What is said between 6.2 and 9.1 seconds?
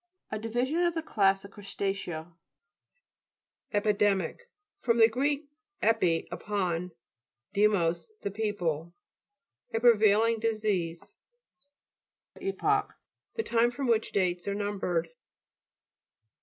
upon, de mos, the people.